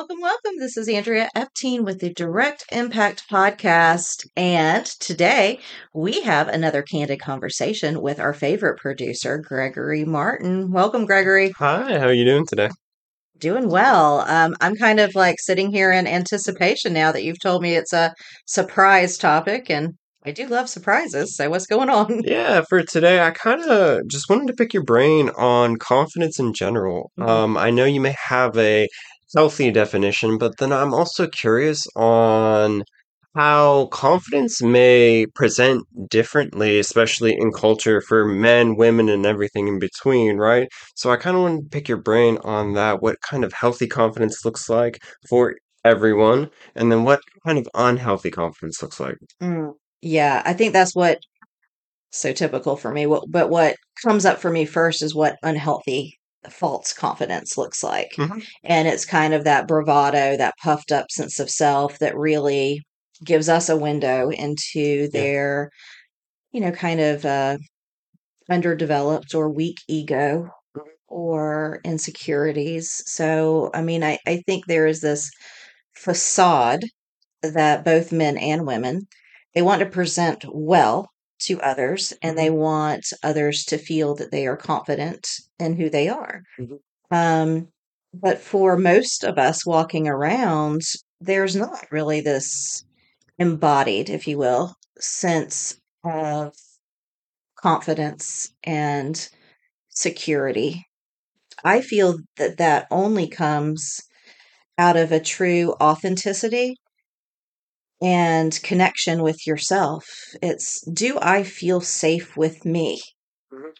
[0.00, 0.58] Welcome, welcome.
[0.58, 4.26] This is Andrea Epting with the Direct Impact Podcast.
[4.34, 5.60] And today
[5.92, 10.70] we have another candid conversation with our favorite producer, Gregory Martin.
[10.70, 11.50] Welcome, Gregory.
[11.58, 12.70] Hi, how are you doing today?
[13.36, 14.20] Doing well.
[14.20, 17.92] Um, I'm kind of like sitting here in anticipation now that you've told me it's
[17.92, 18.14] a
[18.46, 21.36] surprise topic, and I do love surprises.
[21.36, 22.22] So, what's going on?
[22.24, 26.54] Yeah, for today, I kind of just wanted to pick your brain on confidence in
[26.54, 27.10] general.
[27.20, 27.28] Mhm.
[27.28, 28.88] Um, I know you may have a
[29.34, 32.84] healthy definition, but then I'm also curious on
[33.36, 40.36] how confidence may present differently, especially in culture for men, women, and everything in between,
[40.36, 40.68] right?
[40.96, 43.86] So I kind of want to pick your brain on that, what kind of healthy
[43.86, 49.16] confidence looks like for everyone, and then what kind of unhealthy confidence looks like.
[49.40, 51.18] Mm, yeah, I think that's what
[52.10, 53.06] so typical for me.
[53.06, 58.10] What, but what comes up for me first is what unhealthy false confidence looks like.
[58.18, 58.44] Mhm.
[58.64, 62.82] And it's kind of that bravado, that puffed up sense of self that really
[63.24, 65.20] gives us a window into Yeah.
[65.20, 65.70] their,
[66.52, 67.58] you know, kind of uh,
[68.50, 70.48] underdeveloped or weak ego
[71.08, 73.02] or insecurities.
[73.06, 75.30] So, I mean, I, I think there is this
[75.96, 76.84] facade
[77.42, 79.06] that both men and women
[79.54, 81.10] they want to present well
[81.42, 82.50] to others and they Mhm.
[82.50, 86.42] want others to feel that they are confident in who they are.
[86.58, 86.80] Mhm.
[87.10, 87.68] Um,
[88.14, 90.82] but for most of us walking around,
[91.20, 92.84] there's not really this
[93.38, 96.54] embodied, if you will, sense of
[97.56, 99.28] confidence and
[99.90, 100.86] security.
[101.64, 104.00] I feel that that only comes
[104.78, 106.76] out of a true authenticity
[108.02, 110.04] and connection with yourself.
[110.42, 113.00] It's do I feel safe with me?
[113.52, 113.74] Mhm.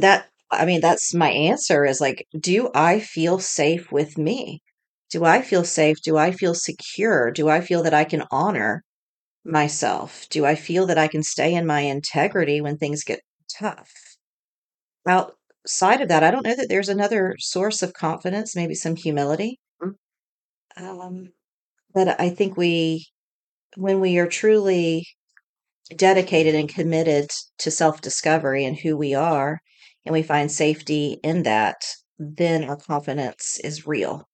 [0.00, 4.62] That I mean that's my answer is like do I feel safe with me?
[5.10, 5.98] Do I feel safe?
[6.04, 7.30] Do I feel secure?
[7.32, 8.84] Do I feel that I can honor
[9.44, 10.28] myself?
[10.30, 13.20] Do I feel that I can stay in my integrity when things get
[13.58, 13.90] tough?
[15.08, 19.58] Outside of that, I don't know that there's another source of confidence, maybe some humility.
[19.82, 19.96] Mm.
[20.76, 21.32] Um,
[21.94, 23.06] but I think we
[23.74, 25.06] when we are truly
[25.94, 29.60] dedicated and committed to self discovery and who we are,
[30.04, 31.76] and we find safety in that,
[32.18, 34.28] then our confidence is real.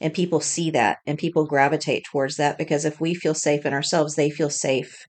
[0.00, 3.74] And people see that and people gravitate towards that because if we feel safe in
[3.74, 5.06] ourselves, they feel safe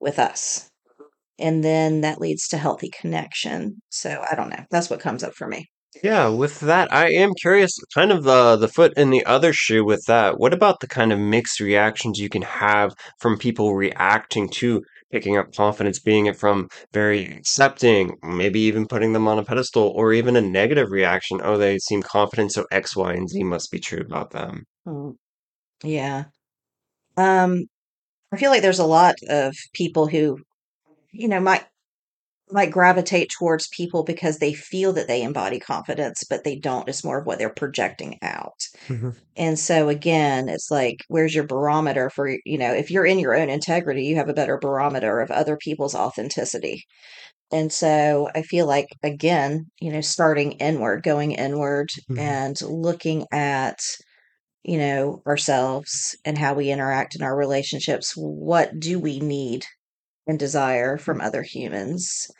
[0.00, 0.70] with us.
[1.38, 3.80] And then that leads to healthy connection.
[3.88, 4.64] So I don't know.
[4.70, 5.68] That's what comes up for me.
[6.02, 9.84] Yeah, with that, I am curious, kind of the the foot in the other shoe
[9.84, 10.38] with that.
[10.38, 14.82] What about the kind of mixed reactions you can have from people reacting to
[15.12, 19.92] picking up confidence, being it from very accepting, maybe even putting them on a pedestal,
[19.94, 21.40] or even a negative reaction?
[21.42, 24.64] Oh, they seem confident, so X, Y, and Z must be true about them.
[24.86, 25.16] Mm,
[25.84, 26.24] yeah.
[27.16, 27.64] Um,
[28.32, 30.38] I feel like there's a lot of people who,
[31.12, 31.64] you know, might
[32.50, 36.88] might gravitate towards people because they feel that they embody confidence, but they don't.
[36.88, 38.60] It's more of what they're projecting out.
[38.88, 39.24] Mhm.
[39.36, 43.34] And so again, it's like, where's your barometer for, you know, if you're in your
[43.34, 46.84] own integrity, you have a better barometer of other people's authenticity.
[47.52, 52.18] And so I feel like, again, you know, starting inward, going inward Mhm.
[52.18, 53.78] and looking at,
[54.64, 58.14] you know, ourselves and how we interact in our relationships.
[58.16, 59.66] What do we need
[60.26, 62.30] and desire from other humans?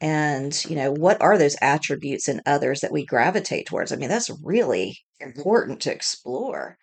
[0.00, 3.92] And, you know, what are those attributes in others that we gravitate towards?
[3.92, 5.28] I mean, that's really mm-hmm.
[5.28, 6.76] important to explore.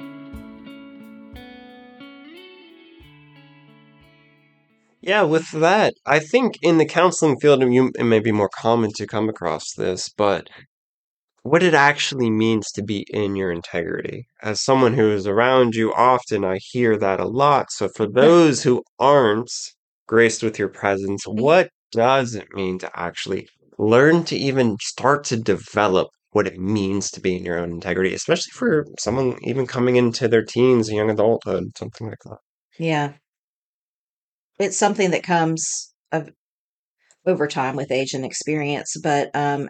[5.06, 8.92] Yeah, with that, I think in the counseling field, you, it may be more common
[8.96, 10.50] to come across this, but
[11.44, 14.26] what it actually means to be in your integrity.
[14.42, 17.68] As someone who is around you often, I hear that a lot.
[17.70, 19.52] So for those who aren't
[20.08, 21.40] graced with your presence, mm-hmm.
[21.40, 23.48] what does it mean to actually
[23.78, 28.16] learn to even start to develop what it means to be in your own integrity,
[28.16, 32.40] especially for someone even coming into their teens, young adulthood, something like that?
[32.80, 33.14] Yeah.
[34.60, 36.30] It's something that comes of
[37.26, 39.70] over time with age and experience, but um,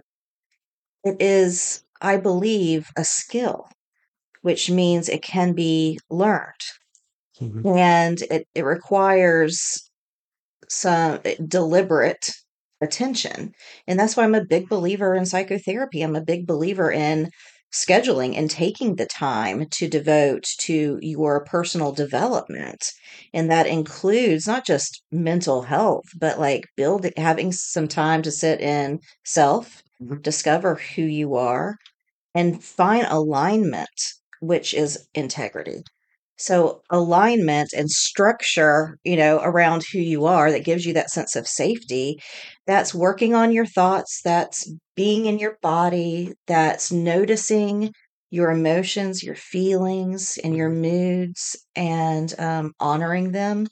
[1.04, 3.68] it is, I believe, a skill,
[4.42, 6.62] which means it can be learned.
[7.42, 7.78] Mhm.
[7.78, 9.90] And it, it requires
[10.70, 12.30] some eh, deliberate
[12.82, 13.54] attention.
[13.88, 16.02] And that's why I'm a big believer in psychotherapy.
[16.02, 17.30] I'm a big believer in
[17.74, 22.86] scheduling and taking the time to devote to your personal development.
[23.34, 28.62] And that includes not just mental health, but like building, having some time to sit
[28.62, 30.22] in self, Mhm.
[30.22, 31.76] discover who you are,
[32.36, 33.90] and find alignment,
[34.42, 35.84] which is integrity.
[36.38, 41.36] So alignment and structure, you know, around who you are that gives you that sense
[41.36, 42.20] of safety.
[42.68, 47.92] That's working on your thoughts, that's being in your body, that's noticing
[48.32, 53.68] your emotions, your feelings, and your moods, and um, honoring them,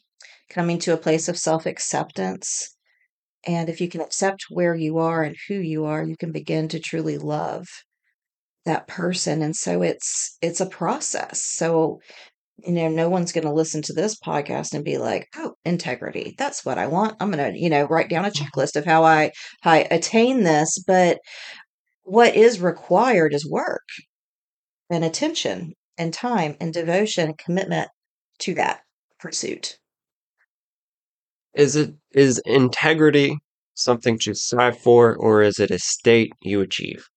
[0.50, 2.75] coming to a place of self acceptance.
[3.45, 6.69] And if you can accept where you are and who you are, you can begin
[6.69, 7.68] to truly love
[8.65, 9.42] that person.
[9.42, 11.42] And so it's it's a process.
[11.42, 12.00] So
[12.57, 16.35] you know, no one's going to listen to this podcast and be like, "Oh, integrity.
[16.38, 17.17] That's what I want.
[17.19, 18.35] I'm going to, you know, write down a Mhm.
[18.47, 21.19] checklist of how I how I attain this." But
[22.03, 23.83] what is required is work
[24.89, 27.89] and attention and time and devotion and commitment
[28.39, 28.81] to that
[29.19, 29.77] pursuit.
[31.55, 33.39] Is it is integrity
[33.73, 37.07] something to strive for, or is it a state you achieve?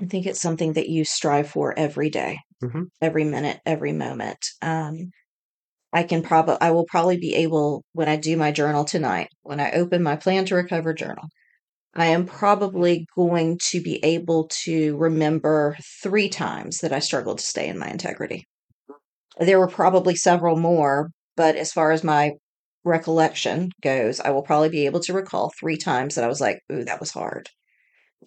[0.00, 2.86] I think it's something that you strive for every day, Mhm.
[3.00, 4.38] every minute, every moment.
[4.62, 5.10] Um,
[5.92, 9.60] I can probably, I will probably be able when I do my journal tonight, when
[9.60, 11.24] I open my plan to recover journal.
[11.94, 17.46] I am probably going to be able to remember three times that I struggled to
[17.46, 18.46] stay in my integrity.
[19.38, 22.32] There were probably several more, but as far as my
[22.84, 26.60] recollection goes, I will probably be able to recall three times that I was like,
[26.72, 27.48] ooh, that was hard.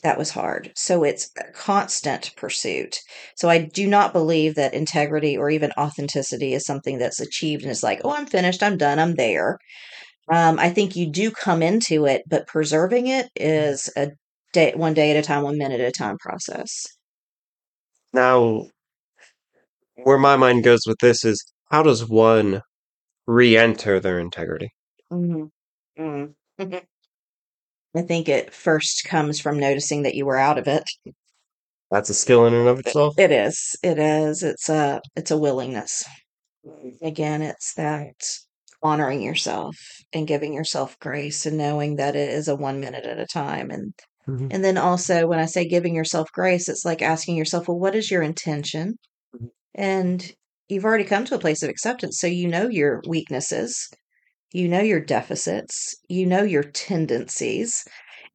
[0.03, 0.71] That was hard.
[0.75, 3.00] So it's a constant pursuit.
[3.36, 7.71] So I do not believe that integrity or even authenticity is something that's achieved and
[7.71, 9.57] it's like, oh, I'm finished, I'm done, I'm there.
[10.31, 14.12] Um, I think you do come into it, but preserving it is a
[14.53, 16.86] day, one day at a time, one minute at a time process.
[18.13, 18.68] Now,
[19.95, 22.62] where my mind goes with this is how does one
[23.27, 24.69] re-enter their integrity?
[25.12, 25.50] Mhm.
[25.97, 26.36] Mm.
[27.95, 30.83] I think it first comes from noticing that you were out of it.
[31.92, 33.18] That's a skill in and of itself.
[33.18, 33.75] It is.
[33.83, 34.44] It is.
[34.44, 36.03] It's a it's a willingness.
[37.01, 38.15] Again, it's that
[38.81, 39.75] honoring yourself
[40.13, 43.71] and giving yourself grace and knowing that it is a one minute at a time
[43.71, 43.94] and
[44.27, 44.47] Mhm.
[44.51, 47.95] and then also when I say giving yourself grace, it's like asking yourself, well, what
[47.95, 48.95] is your intention?
[49.36, 49.51] Mhm.
[49.75, 50.33] And
[50.68, 53.87] you've already come to a place of acceptance, so you know your weaknesses,
[54.56, 57.83] you know your deficits, you know your tendencies.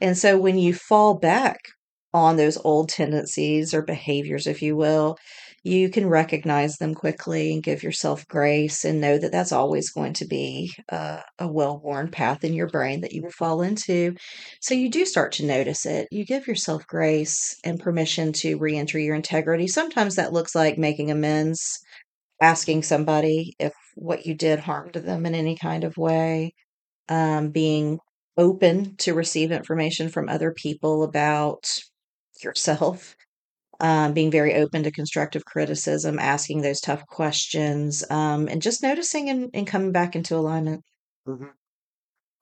[0.02, 1.58] And so when you fall back
[2.12, 5.16] on those old tendencies or behaviors, if you will,
[5.62, 10.12] you can recognize them quickly and give yourself grace and know that that's always going
[10.14, 14.14] to be uh, a well worn path in your brain that you will fall into.
[14.60, 16.08] So you do start to notice it.
[16.10, 19.68] You give yourself grace and permission to re enter your integrity.
[19.68, 21.78] Sometimes that looks like making amends,
[22.40, 26.54] asking somebody if what you did harmed them in any kind of way,
[27.08, 27.98] um, being
[28.38, 31.64] open to receive information from other people about
[32.44, 33.16] yourself,
[33.80, 39.30] um, being very open to constructive criticism, asking those tough questions, um, and just noticing
[39.30, 40.82] and, and coming back into alignment.
[41.28, 41.50] Mhm.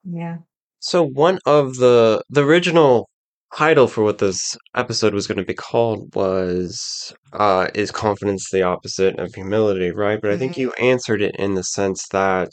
[0.03, 0.37] Yeah.
[0.79, 3.09] So one of the the original
[3.55, 8.61] title for what this episode was going to be called was uh is confidence the
[8.63, 10.19] opposite of humility, right?
[10.21, 12.51] But I think hmm you answered it in the sense that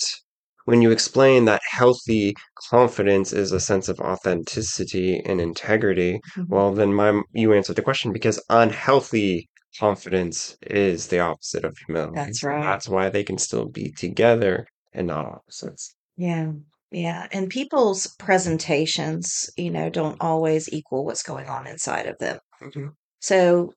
[0.65, 2.35] when you explain that healthy
[2.71, 7.83] confidence is a sense of authenticity and integrity, hmm well then my you answered the
[7.83, 9.49] question because unhealthy
[9.79, 12.15] confidence is the opposite of humility.
[12.17, 12.63] That's right.
[12.63, 15.95] that's why they can still be together and not opposites.
[16.17, 16.53] Yeah.
[16.93, 17.27] Yeah.
[17.33, 22.39] And people's presentations, you know, don't always equal what's going on inside of them.
[22.63, 22.95] Mhm.
[23.21, 23.73] So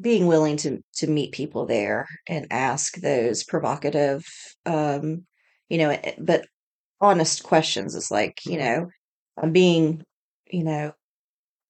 [0.00, 4.24] being willing to to meet people there and ask those provocative
[4.66, 5.26] um
[5.70, 6.46] you know eh, but
[7.00, 7.94] honest questions.
[7.96, 8.88] is like, you know,
[9.42, 10.02] I'm being,
[10.50, 10.92] you know,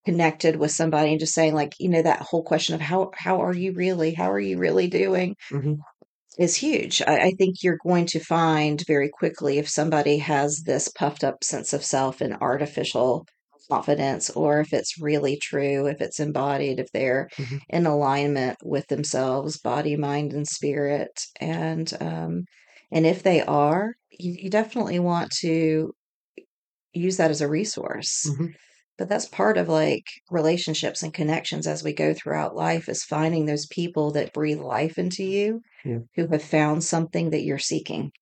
[0.07, 3.41] connected with somebody and just saying like, you know, that whole question of how how
[3.43, 4.15] are you really?
[4.15, 5.37] How are you really doing?
[5.50, 5.75] hmm
[6.38, 7.02] is huge.
[7.06, 11.44] I, I think you're going to find very quickly if somebody has this puffed up
[11.44, 13.26] sense of self and artificial
[13.70, 18.87] confidence, or if it's really true, if it's embodied, if they're hmm in alignment with
[18.88, 21.20] themselves, body, mind, and spirit.
[21.40, 22.44] And um,
[22.90, 25.92] and if they are, you, you definitely want to
[26.92, 28.28] use that as a resource.
[28.37, 28.46] hmm
[29.00, 33.47] But that's part of like relationships and connections as we go throughout life is finding
[33.47, 36.00] those people that breathe life into you Yeah.
[36.16, 38.12] who have found something that you're seeking.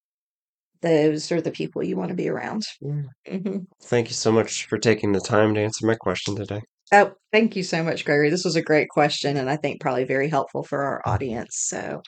[0.81, 2.63] Those are the people you want to be around.
[2.81, 3.03] Yeah.
[3.41, 6.61] hmm Thank you so much for taking the time to answer my question today.
[6.93, 8.31] Oh, thank you so much, Gregory.
[8.31, 11.57] This was a great question, and I think probably very helpful for our audience.
[11.67, 12.03] So,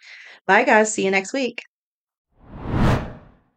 [0.47, 0.95] bye, guys.
[0.95, 1.61] See you next week.